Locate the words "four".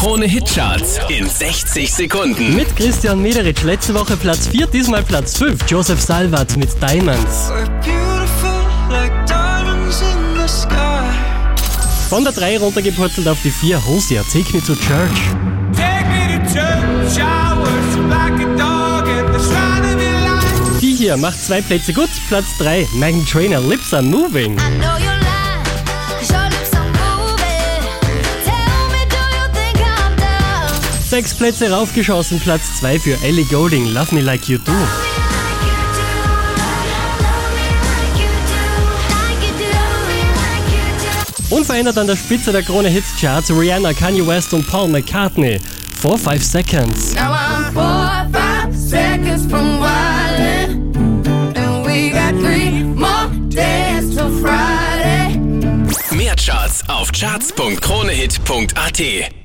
47.72-48.28